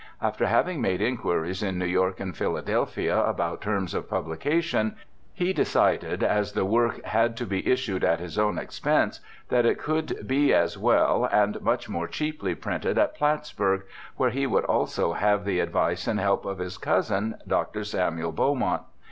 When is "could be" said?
9.77-10.55